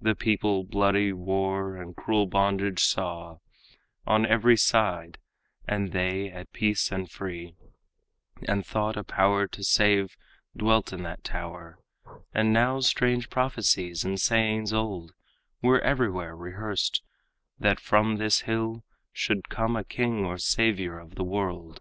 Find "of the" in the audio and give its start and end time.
21.00-21.24